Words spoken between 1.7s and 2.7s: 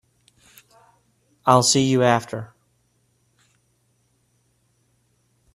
you after.